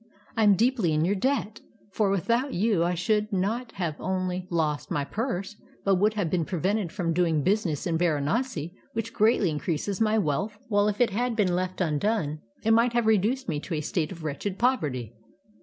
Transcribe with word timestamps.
I 0.35 0.41
am 0.41 0.55
deeply 0.55 0.93
in 0.93 1.05
your 1.05 1.13
debt, 1.13 1.59
for 1.91 2.09
without 2.09 2.55
you 2.55 2.83
I 2.83 2.95
should 2.95 3.31
not 3.31 3.71
only 3.99 4.39
have 4.39 4.49
lost 4.51 4.89
my 4.89 5.05
purse, 5.05 5.55
but 5.85 5.93
would 5.97 6.15
have 6.15 6.27
been 6.31 6.43
prevented 6.43 6.91
from 6.91 7.13
doing 7.13 7.43
business 7.43 7.85
in 7.85 7.99
Baranasi 7.99 8.73
which 8.93 9.13
greatly 9.13 9.51
increases 9.51 10.01
my 10.01 10.17
wealth, 10.17 10.57
while 10.69 10.87
if 10.87 10.99
it 11.01 11.11
had 11.11 11.35
been 11.35 11.53
left 11.55 11.81
undone 11.81 12.41
it 12.63 12.71
might 12.73 12.93
have 12.93 13.05
reduced 13.05 13.47
me 13.47 13.59
to 13.59 13.75
a 13.75 13.81
state 13.81 14.11
of 14.11 14.23
wretched 14.23 14.57
poverty. 14.57 15.13